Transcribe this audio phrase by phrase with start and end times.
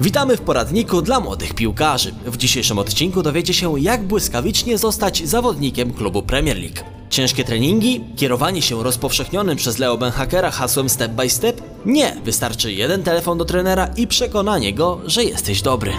[0.00, 2.14] Witamy w poradniku dla młodych piłkarzy.
[2.26, 6.96] W dzisiejszym odcinku dowiecie się, jak błyskawicznie zostać zawodnikiem klubu Premier League.
[7.10, 8.04] Ciężkie treningi?
[8.16, 11.62] Kierowanie się rozpowszechnionym przez Leo Benhakera hasłem step by step?
[11.86, 15.92] Nie, wystarczy jeden telefon do trenera i przekonanie go, że jesteś dobry.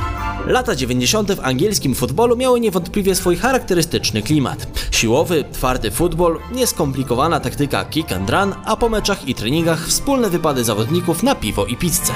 [0.48, 1.32] Lata 90.
[1.32, 4.68] w angielskim futbolu miały niewątpliwie swój charakterystyczny klimat.
[4.92, 10.64] Siłowy, twardy futbol, nieskomplikowana taktyka kick and run, a po meczach i treningach wspólne wypady
[10.64, 12.14] zawodników na piwo i pizzę.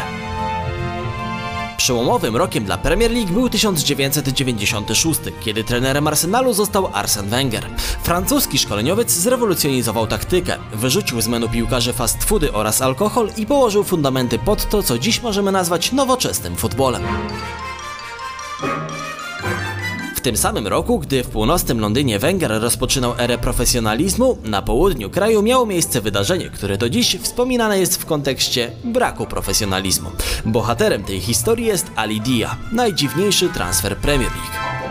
[1.81, 7.69] Przełomowym rokiem dla Premier League był 1996, kiedy trenerem Arsenalu został Arsene Wenger.
[8.03, 14.39] Francuski szkoleniowiec zrewolucjonizował taktykę, wyrzucił z menu piłkarzy fast foody oraz alkohol i położył fundamenty
[14.39, 17.03] pod to, co dziś możemy nazwać nowoczesnym futbolem.
[20.21, 25.41] W tym samym roku, gdy w północnym Londynie Wenger rozpoczynał erę profesjonalizmu, na południu kraju
[25.41, 30.09] miało miejsce wydarzenie, które do dziś wspominane jest w kontekście braku profesjonalizmu.
[30.45, 34.81] Bohaterem tej historii jest Ali Dia, najdziwniejszy transfer Premier League.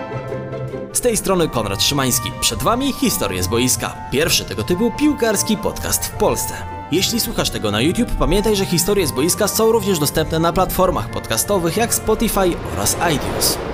[0.92, 2.31] Z tej strony Konrad Szymański.
[2.41, 3.97] Przed Wami historie z boiska.
[4.12, 6.55] Pierwszy tego typu piłkarski podcast w Polsce.
[6.92, 11.11] Jeśli słuchasz tego na YouTube, pamiętaj, że historie z boiska są również dostępne na platformach
[11.11, 13.70] podcastowych jak Spotify oraz iTunes.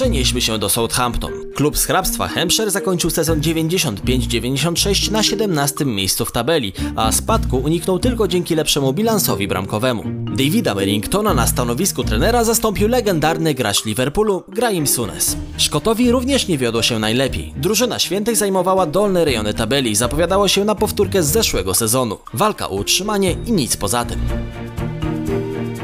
[0.00, 1.32] Przenieśmy się do Southampton.
[1.54, 7.98] Klub z hrabstwa Hampshire zakończył sezon 95-96 na 17 miejscu w tabeli, a spadku uniknął
[7.98, 10.04] tylko dzięki lepszemu bilansowi bramkowemu.
[10.36, 15.36] Davida Merringtona na stanowisku trenera zastąpił legendarny gracz Liverpoolu Graeme Sunes.
[15.56, 17.54] Szkotowi również nie wiodło się najlepiej.
[17.56, 22.18] Drużyna świętych zajmowała dolne rejony tabeli i zapowiadało się na powtórkę z zeszłego sezonu.
[22.34, 24.20] Walka o utrzymanie i nic poza tym.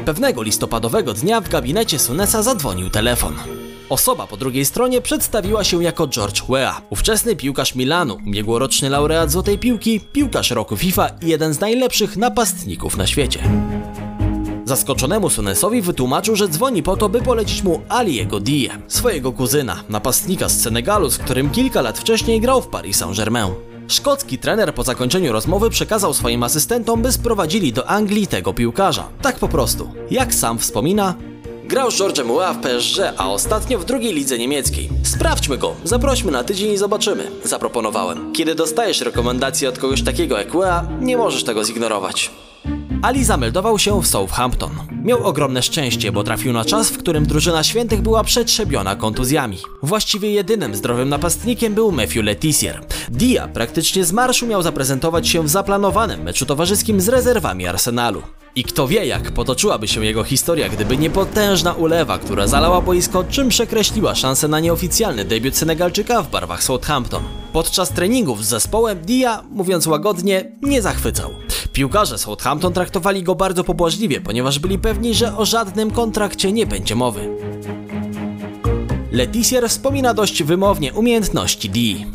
[0.05, 3.56] Pewnego listopadowego dnia w gabinecie Sunesa zadzwonił telefon.
[3.89, 9.57] Osoba po drugiej stronie przedstawiła się jako George Weah, ówczesny piłkarz Milanu, ubiegłoroczny laureat Złotej
[9.57, 13.39] Piłki, piłkarz roku FIFA i jeden z najlepszych napastników na świecie.
[14.65, 20.49] Zaskoczonemu Sunesowi wytłumaczył, że dzwoni po to, by polecić mu Aliego Die, swojego kuzyna, napastnika
[20.49, 23.53] z Senegalu, z którym kilka lat wcześniej grał w Paris Saint-Germain.
[23.87, 29.09] Szkocki trener po zakończeniu rozmowy przekazał swoim asystentom, by sprowadzili do Anglii tego piłkarza.
[29.21, 29.89] Tak po prostu.
[30.11, 31.15] Jak sam wspomina,
[31.67, 34.89] Grał z George'em Weah w PSG, a ostatnio w drugiej lidze niemieckiej.
[35.03, 38.33] Sprawdźmy go, zaprośmy na tydzień i zobaczymy, zaproponowałem.
[38.33, 42.31] Kiedy dostajesz rekomendacje od kogoś takiego jak Weah, nie możesz tego zignorować.
[43.01, 44.71] Ali zameldował się w Southampton.
[45.03, 49.57] Miał ogromne szczęście, bo trafił na czas, w którym drużyna świętych była przetrzebiona kontuzjami.
[49.83, 52.81] Właściwie jedynym zdrowym napastnikiem był Matthew Letizier.
[53.09, 58.21] Dia praktycznie z marszu miał zaprezentować się w zaplanowanym meczu towarzyskim z rezerwami Arsenalu.
[58.55, 63.23] I kto wie, jak potoczyłaby się jego historia, gdyby nie potężna ulewa, która zalała boisko,
[63.23, 67.23] czym przekreśliła szansę na nieoficjalny debiut Senegalczyka w barwach Southampton.
[67.53, 71.33] Podczas treningów z zespołem Dia, mówiąc łagodnie, nie zachwycał.
[71.77, 76.95] Piłkarze Southampton traktowali go bardzo pobłażliwie, ponieważ byli pewni, że o żadnym kontrakcie nie będzie
[76.95, 77.29] mowy.
[79.11, 82.05] Letizier wspomina dość wymownie umiejętności Dii.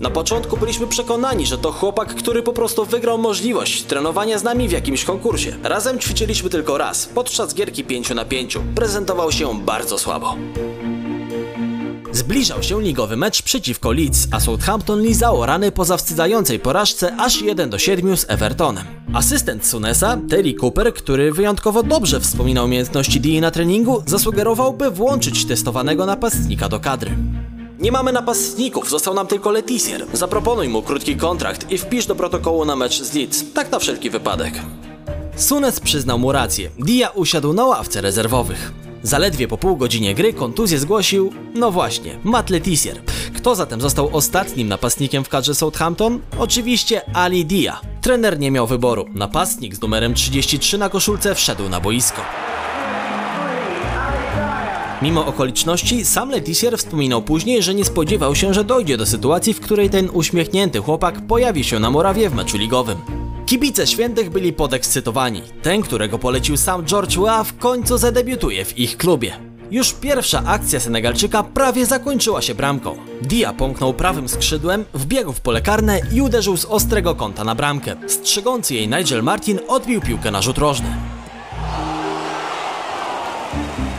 [0.00, 4.68] Na początku byliśmy przekonani, że to chłopak, który po prostu wygrał możliwość trenowania z nami
[4.68, 5.56] w jakimś konkursie.
[5.62, 8.58] Razem ćwiczyliśmy tylko raz, podczas gierki 5 na 5.
[8.74, 10.36] Prezentował się bardzo słabo.
[12.12, 17.70] Zbliżał się ligowy mecz przeciwko Leeds, a Southampton lizało rany po zawstydzającej porażce aż 1
[17.70, 18.97] do 7 z Evertonem.
[19.14, 25.44] Asystent Sunesa, Terry Cooper, który wyjątkowo dobrze wspominał umiejętności Dee na treningu, zasugerował, by włączyć
[25.44, 27.10] testowanego napastnika do kadry.
[27.78, 30.06] Nie mamy napastników, został nam tylko Letizier.
[30.12, 34.10] Zaproponuj mu krótki kontrakt i wpisz do protokołu na mecz z Leeds, tak na wszelki
[34.10, 34.54] wypadek.
[35.36, 36.70] Sunes przyznał mu rację.
[36.78, 38.72] Dia usiadł na ławce rezerwowych.
[39.02, 43.00] Zaledwie po pół godzinie gry kontuzję zgłosił, no właśnie, Matt Letizier.
[43.48, 46.20] Kto zatem został ostatnim napastnikiem w kadrze Southampton?
[46.38, 47.80] Oczywiście Ali Dia.
[48.00, 49.04] Trener nie miał wyboru.
[49.14, 52.22] Napastnik z numerem 33 na koszulce wszedł na boisko.
[55.02, 59.60] Mimo okoliczności, sam Letizier wspominał później, że nie spodziewał się, że dojdzie do sytuacji, w
[59.60, 62.98] której ten uśmiechnięty chłopak pojawi się na murawie w meczu ligowym.
[63.46, 65.42] Kibice świętych byli podekscytowani.
[65.62, 69.47] Ten, którego polecił sam George Weah, w końcu zadebiutuje w ich klubie.
[69.70, 72.96] Już pierwsza akcja Senegalczyka prawie zakończyła się bramką.
[73.22, 77.96] Dia pomknął prawym skrzydłem, wbiegł w pole karne i uderzył z ostrego kąta na bramkę.
[78.06, 81.17] Strzegący jej Nigel Martin odbił piłkę na rzut rożny.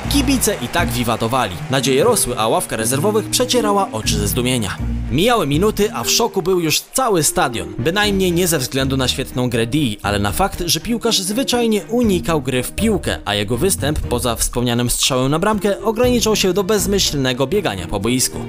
[0.09, 1.55] Kibice i tak wiwatowali.
[1.71, 4.77] Nadzieje rosły, a ławka rezerwowych przecierała oczy ze zdumienia.
[5.11, 7.73] Mijały minuty, a w szoku był już cały stadion.
[7.77, 12.41] Bynajmniej nie ze względu na świetną grę Dee, ale na fakt, że piłkarz zwyczajnie unikał
[12.41, 17.47] gry w piłkę, a jego występ, poza wspomnianym strzałem na bramkę, ograniczał się do bezmyślnego
[17.47, 18.39] biegania po boisku.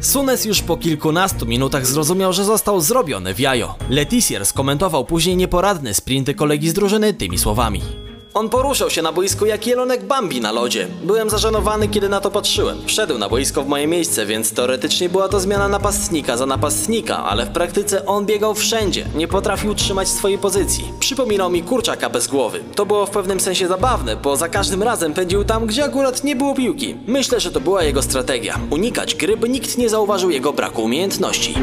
[0.00, 3.74] Sunes już po kilkunastu minutach zrozumiał, że został zrobiony w jajo.
[3.90, 8.05] Letisier skomentował później nieporadne sprinty kolegi z drużyny tymi słowami.
[8.36, 10.88] On poruszał się na boisku jak jelonek Bambi na lodzie.
[11.02, 12.78] Byłem zażenowany, kiedy na to patrzyłem.
[12.86, 17.46] Wszedł na boisko w moje miejsce, więc teoretycznie była to zmiana napastnika za napastnika, ale
[17.46, 19.06] w praktyce on biegał wszędzie.
[19.14, 20.84] Nie potrafił trzymać swojej pozycji.
[21.00, 22.60] Przypominał mi kurczaka bez głowy.
[22.74, 26.36] To było w pewnym sensie zabawne, bo za każdym razem pędził tam, gdzie akurat nie
[26.36, 26.96] było piłki.
[27.06, 28.58] Myślę, że to była jego strategia.
[28.70, 31.54] Unikać gry, by nikt nie zauważył jego braku umiejętności.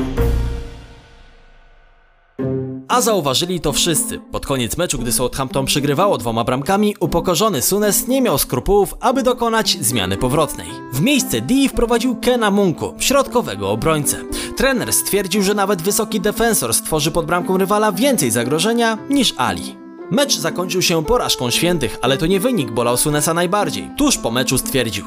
[2.94, 4.20] A zauważyli to wszyscy.
[4.20, 9.78] Pod koniec meczu, gdy Southampton przegrywało dwoma bramkami, upokorzony Sunes nie miał skrupułów, aby dokonać
[9.82, 10.68] zmiany powrotnej.
[10.94, 14.18] W miejsce Dee wprowadził Kena Munku, środkowego obrońcę.
[14.58, 19.76] Trener stwierdził, że nawet wysoki defensor stworzy pod bramką rywala więcej zagrożenia niż Ali.
[20.12, 23.90] Mecz zakończył się porażką świętych, ale to nie wynik bolał Sunesa najbardziej.
[23.98, 25.06] Tuż po meczu stwierdził: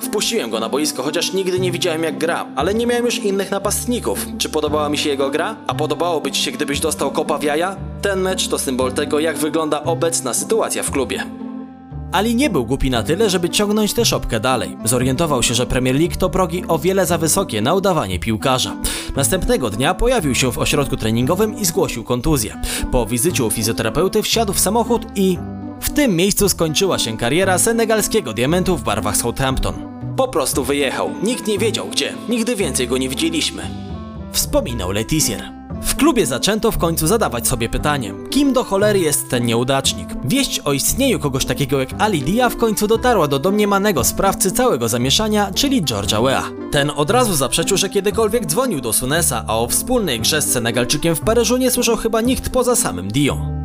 [0.00, 3.50] Wpuściłem go na boisko, chociaż nigdy nie widziałem jak gra, ale nie miałem już innych
[3.50, 4.26] napastników.
[4.38, 5.56] Czy podobała mi się jego gra?
[5.66, 7.76] A podobałoby ci się, gdybyś dostał kopa w jaja?
[8.02, 11.24] Ten mecz to symbol tego, jak wygląda obecna sytuacja w klubie.
[12.12, 14.76] Ali nie był głupi na tyle, żeby ciągnąć tę szopkę dalej.
[14.84, 18.76] Zorientował się, że Premier League to progi o wiele za wysokie na udawanie piłkarza.
[19.16, 22.60] Następnego dnia pojawił się w ośrodku treningowym i zgłosił kontuzję.
[22.92, 25.38] Po wizycie u fizjoterapeuty wsiadł w samochód i
[25.80, 29.87] w tym miejscu skończyła się kariera senegalskiego diamentu w barwach Southampton.
[30.18, 31.10] Po prostu wyjechał.
[31.22, 32.14] Nikt nie wiedział gdzie.
[32.28, 33.62] Nigdy więcej go nie widzieliśmy.
[34.32, 35.52] Wspominał Letisier.
[35.82, 40.08] W klubie zaczęto w końcu zadawać sobie pytanie, kim do cholery jest ten nieudacznik?
[40.24, 44.88] Wieść o istnieniu kogoś takiego jak Ali Dia w końcu dotarła do domniemanego sprawcy całego
[44.88, 46.70] zamieszania, czyli George'a Wea.
[46.70, 51.16] Ten od razu zaprzeczył, że kiedykolwiek dzwonił do Sunesa, a o wspólnej grze z Senegalczykiem
[51.16, 53.57] w Paryżu nie słyszał chyba nikt poza samym Dią.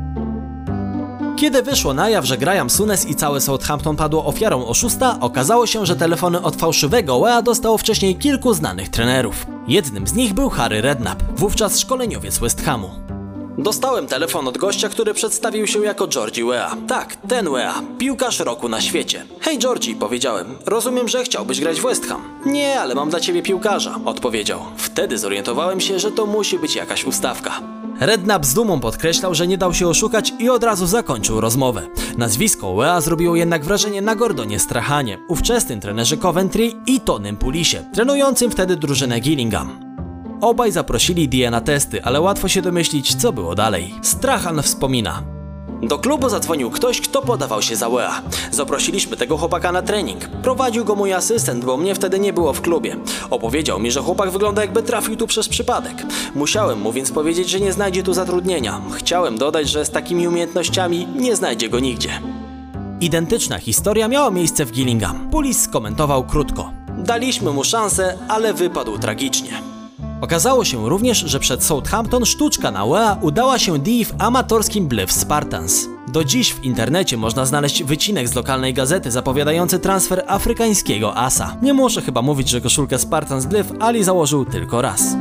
[1.35, 5.85] Kiedy wyszło na jaw, że Graham Sunes i całe Southampton padło ofiarą oszusta, okazało się,
[5.85, 9.45] że telefony od fałszywego Wea dostało wcześniej kilku znanych trenerów.
[9.67, 12.89] Jednym z nich był Harry Redknapp, wówczas szkoleniowiec West Hamu.
[13.57, 16.75] Dostałem telefon od gościa, który przedstawił się jako Georgie Wea.
[16.87, 19.25] Tak, ten Wea, piłkarz roku na świecie.
[19.39, 22.21] Hej Georgie, powiedziałem, rozumiem, że chciałbyś grać w West Ham.
[22.45, 24.59] Nie, ale mam dla ciebie piłkarza, odpowiedział.
[24.77, 27.72] Wtedy zorientowałem się, że to musi być jakaś ustawka.
[27.99, 31.87] Redknapp z dumą podkreślał, że nie dał się oszukać i od razu zakończył rozmowę.
[32.17, 38.51] Nazwisko Wea zrobiło jednak wrażenie na Gordonie Strachanie, ówczesnym trenerze Coventry i Tonym Pulisie, trenującym
[38.51, 39.93] wtedy drużynę Gillingham.
[40.41, 43.93] Obaj zaprosili Die na testy, ale łatwo się domyślić, co było dalej.
[44.01, 45.32] Strachan wspomina.
[45.83, 48.21] Do klubu zadzwonił ktoś, kto podawał się za Wea.
[48.51, 50.27] Zaprosiliśmy tego chłopaka na trening.
[50.27, 52.95] Prowadził go mój asystent, bo mnie wtedy nie było w klubie.
[53.29, 56.05] Opowiedział mi, że chłopak wygląda jakby trafił tu przez przypadek.
[56.35, 58.81] Musiałem mu więc powiedzieć, że nie znajdzie tu zatrudnienia.
[58.91, 62.09] Chciałem dodać, że z takimi umiejętnościami nie znajdzie go nigdzie.
[63.01, 65.29] Identyczna historia miała miejsce w Gillingham.
[65.29, 66.71] Pulis skomentował krótko.
[66.97, 69.72] Daliśmy mu szansę, ale wypadł tragicznie.
[70.23, 75.13] Okazało się również, że przed Southampton sztuczka na UEA udała się Dee w amatorskim Blyth
[75.13, 75.87] Spartans.
[76.07, 81.57] Do dziś w internecie można znaleźć wycinek z lokalnej gazety zapowiadający transfer afrykańskiego asa.
[81.61, 85.15] Nie muszę chyba mówić, że koszulkę Spartans Blyth Ali założył tylko raz.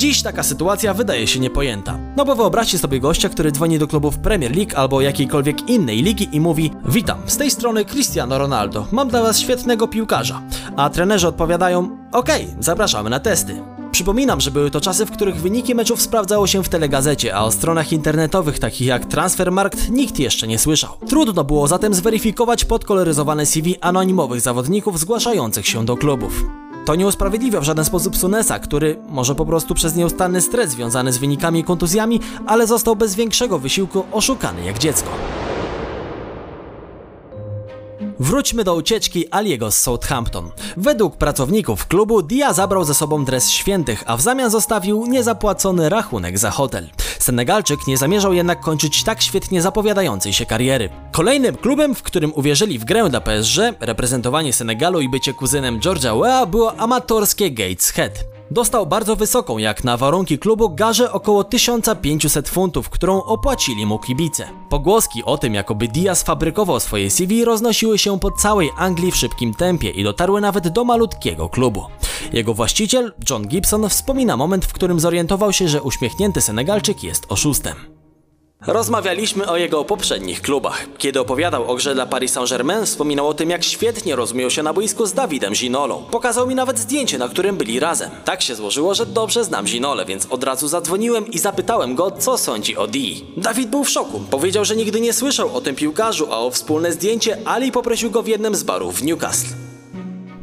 [0.00, 1.98] Dziś taka sytuacja wydaje się niepojęta.
[2.16, 6.28] No bo wyobraźcie sobie gościa, który dzwoni do klubów Premier League albo jakiejkolwiek innej ligi
[6.32, 10.42] i mówi Witam, z tej strony Cristiano Ronaldo, mam dla was świetnego piłkarza.
[10.76, 13.62] A trenerzy odpowiadają Okej, okay, zapraszamy na testy.
[13.92, 17.52] Przypominam, że były to czasy, w których wyniki meczów sprawdzało się w telegazecie, a o
[17.52, 20.90] stronach internetowych takich jak Transfermarkt nikt jeszcze nie słyszał.
[21.08, 26.44] Trudno było zatem zweryfikować podkoloryzowane CV anonimowych zawodników zgłaszających się do klubów.
[26.84, 31.12] To nie usprawiedliwia w żaden sposób Sunesa, który może po prostu przez nieustanny stres związany
[31.12, 35.10] z wynikami i kontuzjami, ale został bez większego wysiłku oszukany jak dziecko.
[38.20, 40.50] Wróćmy do ucieczki Aliego z Southampton.
[40.76, 46.38] Według pracowników klubu Dia zabrał ze sobą dres świętych, a w zamian zostawił niezapłacony rachunek
[46.38, 46.90] za hotel.
[47.18, 50.88] Senegalczyk nie zamierzał jednak kończyć tak świetnie zapowiadającej się kariery.
[51.12, 56.20] Kolejnym klubem, w którym uwierzyli w grę dla PSG, reprezentowanie Senegalu i bycie kuzynem George'a
[56.20, 58.39] Weah było amatorskie Gateshead.
[58.52, 64.48] Dostał bardzo wysoką, jak na warunki klubu, garzę około 1500 funtów, którą opłacili mu kibice.
[64.68, 69.54] Pogłoski o tym, jakoby Diaz fabrykował swoje CV, roznosiły się po całej Anglii w szybkim
[69.54, 71.84] tempie i dotarły nawet do malutkiego klubu.
[72.32, 77.99] Jego właściciel, John Gibson, wspomina moment, w którym zorientował się, że uśmiechnięty Senegalczyk jest oszustem.
[78.66, 80.86] Rozmawialiśmy o jego poprzednich klubach.
[80.98, 84.72] Kiedy opowiadał o grze dla Paris Saint-Germain, wspominał o tym, jak świetnie rozumiał się na
[84.72, 86.04] boisku z Dawidem Ginolą.
[86.10, 88.10] Pokazał mi nawet zdjęcie, na którym byli razem.
[88.24, 92.38] Tak się złożyło, że dobrze znam Ginolę, więc od razu zadzwoniłem i zapytałem go, co
[92.38, 93.24] sądzi o Dee.
[93.36, 94.20] Dawid był w szoku.
[94.30, 98.22] Powiedział, że nigdy nie słyszał o tym piłkarzu, a o wspólne zdjęcie Ali poprosił go
[98.22, 99.59] w jednym z barów w Newcastle.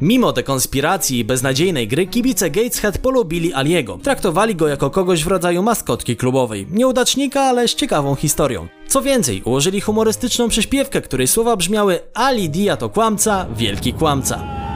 [0.02, 4.00] Mimo te konspiracji i beznadziejnej gry, kibice Gateshead polubili Aliego.
[4.04, 6.68] Traktowali go jako kogoś w rodzaju maskotki klubowej.
[6.72, 8.68] Nieudacznika, ale z ciekawą historią.
[8.88, 14.67] Co więcej, ułożyli humorystyczną przyśpiewkę, której słowa brzmiały Ali Dia to kłamca, wielki kłamca.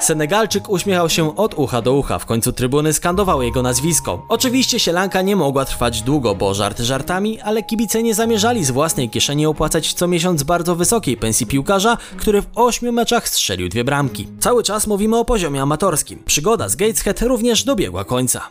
[0.00, 4.26] Senegalczyk uśmiechał się od ucha do ucha, w końcu trybuny skandowały jego nazwisko.
[4.28, 9.10] Oczywiście sielanka nie mogła trwać długo, bo żarty żartami, ale kibice nie zamierzali z własnej
[9.10, 14.28] kieszeni opłacać co miesiąc bardzo wysokiej pensji piłkarza, który w ośmiu meczach strzelił dwie bramki.
[14.38, 16.22] Cały czas mówimy o poziomie amatorskim.
[16.26, 18.48] Przygoda z Gateshead również dobiegła końca.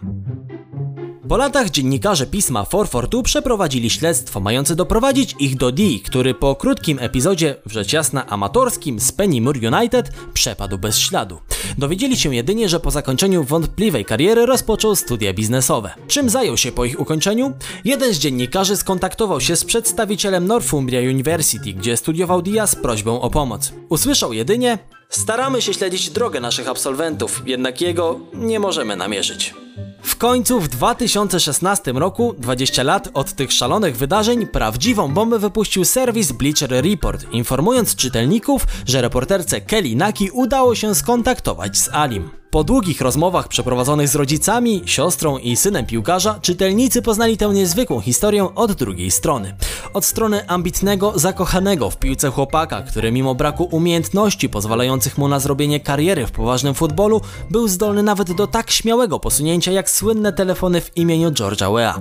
[1.29, 7.00] Po latach dziennikarze pisma 442 przeprowadzili śledztwo mające doprowadzić ich do Dee, który po krótkim
[7.00, 11.39] epizodzie, w rzecz jasna amatorskim, z Pennymoor United przepadł bez śladu.
[11.77, 15.91] Dowiedzieli się jedynie, że po zakończeniu wątpliwej kariery rozpoczął studia biznesowe.
[16.07, 17.53] Czym zajął się po ich ukończeniu?
[17.86, 23.29] Jeden z dziennikarzy skontaktował się z przedstawicielem Northumbria University, gdzie studiował Dia z prośbą o
[23.29, 23.74] pomoc.
[23.89, 24.77] Usłyszał jedynie
[25.09, 29.53] Staramy się śledzić drogę naszych absolwentów, jednak jego nie możemy namierzyć.
[30.01, 36.31] W końcu w 2016 roku, 20 lat od tych szalonych wydarzeń, prawdziwą bombę wypuścił serwis
[36.31, 42.39] Bleacher Report, informując czytelników, że reporterce Kelly Naki udało się skontaktować z Alim.
[42.51, 48.55] Po długich rozmowach przeprowadzonych z rodzicami, siostrą i synem piłkarza, czytelnicy poznali tę niezwykłą historię
[48.55, 49.55] od drugiej strony.
[49.93, 55.79] Od strony ambitnego, zakochanego w piłce chłopaka, który mimo braku umiejętności pozwalających mu na zrobienie
[55.79, 60.97] kariery w poważnym futbolu, był zdolny nawet do tak śmiałego posunięcia jak słynne telefony w
[60.97, 61.99] imieniu George'a Wea.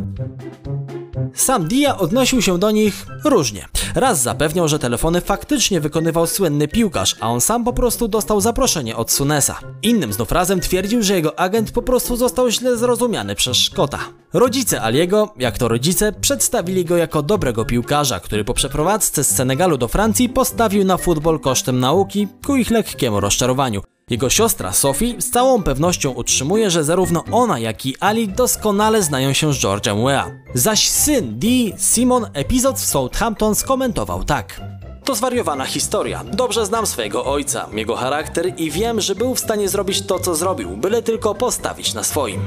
[1.34, 3.68] Sam Dia odnosił się do nich różnie.
[3.94, 8.96] Raz zapewniał, że telefony faktycznie wykonywał słynny piłkarz, a on sam po prostu dostał zaproszenie
[8.96, 9.58] od Sunesa.
[9.82, 13.98] Innym znów razem twierdził, że jego agent po prostu został źle zrozumiany przez Szkota.
[14.32, 19.78] Rodzice Aliego, jak to rodzice, przedstawili go jako dobrego piłkarza, który po przeprowadzce z Senegalu
[19.78, 23.82] do Francji postawił na futbol kosztem nauki ku ich lekkiemu rozczarowaniu.
[24.10, 29.32] Jego siostra Sophie z całą pewnością utrzymuje, że zarówno ona, jak i Ali doskonale znają
[29.32, 30.30] się z George'em Wea.
[30.54, 34.60] Zaś syn Dee, Simon, epizod w Southampton skomentował tak.
[35.04, 36.24] To zwariowana historia.
[36.24, 40.34] Dobrze znam swojego ojca, jego charakter i wiem, że był w stanie zrobić to, co
[40.34, 42.40] zrobił, byle tylko postawić na swoim.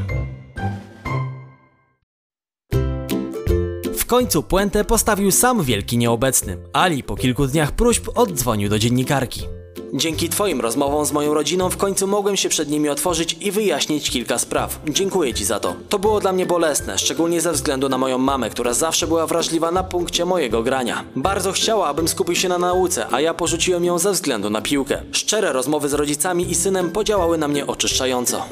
[3.98, 6.58] W końcu puentę postawił sam wielki nieobecny.
[6.74, 9.61] Ali po kilku dniach próśb oddzwonił do dziennikarki.
[9.94, 14.10] Dzięki Twoim rozmowom z moją rodziną w końcu mogłem się przed nimi otworzyć i wyjaśnić
[14.10, 14.80] kilka spraw.
[14.90, 15.76] Dziękuję Ci za to.
[15.90, 19.72] To było dla mnie bolesne, szczególnie ze względu na moją mamę, która zawsze była wrażliwa
[19.72, 21.04] na punkcie mojego grania.
[21.16, 25.02] Bardzo chciała, abym skupił się na nauce, a ja porzuciłem ją ze względu na piłkę.
[25.12, 28.46] Szczere rozmowy z rodzicami i synem podziałały na mnie oczyszczająco.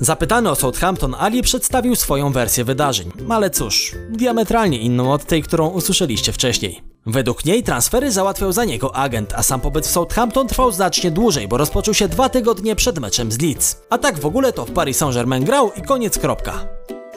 [0.00, 5.68] Zapytany o Southampton, Ali przedstawił swoją wersję wydarzeń, ale cóż, diametralnie inną od tej, którą
[5.68, 6.93] usłyszeliście wcześniej.
[7.06, 11.48] Według niej transfery załatwiał za niego agent, a sam pobyt w Southampton trwał znacznie dłużej,
[11.48, 13.76] bo rozpoczął się dwa tygodnie przed meczem z Leeds.
[13.90, 16.66] A tak w ogóle to w Paris Saint-Germain grał i koniec kropka.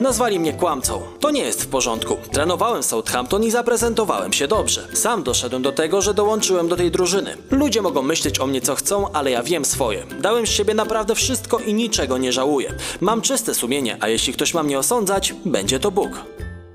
[0.00, 1.02] Nazwali mnie kłamcą.
[1.20, 2.16] To nie jest w porządku.
[2.32, 4.88] Trenowałem Southampton i zaprezentowałem się dobrze.
[4.94, 7.36] Sam doszedłem do tego, że dołączyłem do tej drużyny.
[7.50, 10.06] Ludzie mogą myśleć o mnie co chcą, ale ja wiem swoje.
[10.20, 12.74] Dałem z siebie naprawdę wszystko i niczego nie żałuję.
[13.00, 16.10] Mam czyste sumienie, a jeśli ktoś ma mnie osądzać, będzie to Bóg.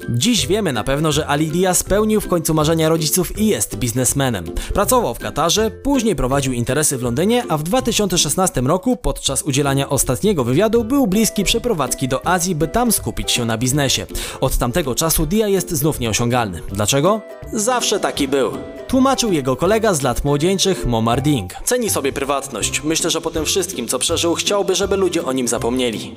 [0.10, 4.46] Dziś wiemy na pewno, że Alidia spełnił w końcu marzenia rodziców i jest biznesmenem.
[4.74, 10.44] Pracował w Katarze, później prowadził interesy w Londynie, a w 2016 roku podczas udzielania ostatniego
[10.44, 14.06] wywiadu był bliski przeprowadzki do Azji, by tam skupić się na biznesie.
[14.42, 16.62] Od tamtego czasu Dia jest znów nieosiągalny.
[16.72, 17.22] Dlaczego?
[17.54, 18.52] Zawsze taki był.
[18.88, 21.54] Tłumaczył jego kolega z lat młodzieńczych Momar Ding.
[21.64, 22.84] Ceni sobie prywatność.
[22.84, 26.16] Myślę, że po tym wszystkim, co przeżył, chciałby, żeby ludzie o nim zapomnieli.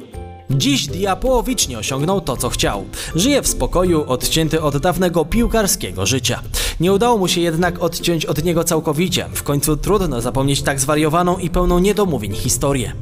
[0.50, 2.84] Dziś Dia połowicznie osiągnął to, co chciał.
[3.14, 6.42] Żyje w spokoju, odcięty od dawnego piłkarskiego życia.
[6.80, 9.28] Nie udało mu się jednak odciąć od niego całkowicie.
[9.32, 12.92] W końcu trudno zapomnieć tak zwariowaną i pełną niedomówień historię.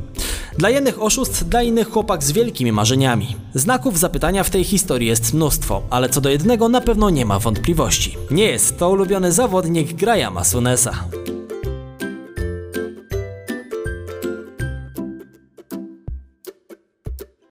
[0.59, 3.37] Dla jednych oszust, dla innych chłopak z wielkimi marzeniami.
[3.55, 7.39] Znaków zapytania w tej historii jest mnóstwo, ale co do jednego na pewno nie ma
[7.39, 8.17] wątpliwości.
[8.31, 11.05] Nie jest to ulubiony zawodnik Grahama Sunesa.